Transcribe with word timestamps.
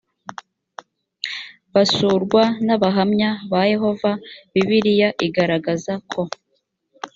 basurwa 1.73 2.43
n 2.65 2.67
abahamya 2.75 3.29
ba 3.51 3.61
yehova 3.71 4.11
bibiliya 4.53 5.09
igaragaza 5.27 5.93
ko 6.11 6.21